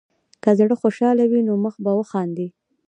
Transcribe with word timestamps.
که 0.43 0.49
زړه 0.59 0.75
خوشحال 0.81 1.17
وي، 1.31 1.41
نو 1.47 1.53
مخ 1.63 1.75
به 1.83 1.91
وخاندي. 1.99 2.47